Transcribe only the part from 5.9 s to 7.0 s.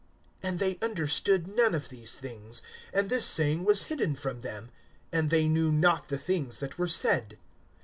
the things that were